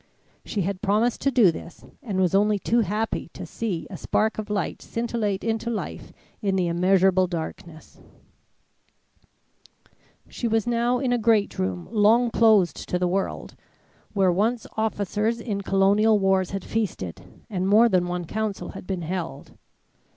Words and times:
She 0.43 0.61
had 0.61 0.81
promised 0.81 1.21
to 1.21 1.29
do 1.29 1.51
this, 1.51 1.85
and 2.01 2.19
was 2.19 2.33
only 2.33 2.57
too 2.57 2.79
happy 2.79 3.29
to 3.35 3.45
see 3.45 3.85
a 3.91 3.97
spark 3.97 4.39
of 4.39 4.49
light 4.49 4.81
scintillate 4.81 5.43
into 5.43 5.69
life 5.69 6.11
in 6.41 6.55
the 6.55 6.65
immeasurable 6.65 7.27
darkness. 7.27 7.99
She 10.27 10.47
was 10.47 10.65
now 10.65 10.97
in 10.97 11.13
a 11.13 11.19
great 11.19 11.59
room 11.59 11.87
long 11.91 12.31
closed 12.31 12.89
to 12.89 12.97
the 12.97 13.07
world, 13.07 13.55
where 14.13 14.31
once 14.31 14.65
officers 14.75 15.39
in 15.39 15.61
Colonial 15.61 16.17
wars 16.17 16.49
had 16.49 16.65
feasted, 16.65 17.21
and 17.47 17.67
more 17.67 17.87
than 17.87 18.07
one 18.07 18.25
council 18.25 18.69
had 18.69 18.87
been 18.87 19.03
held. 19.03 19.53